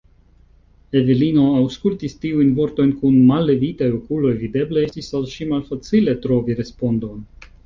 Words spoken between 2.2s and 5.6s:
tiujn vortojn kun mallevitaj okuloj; videble estis al ŝi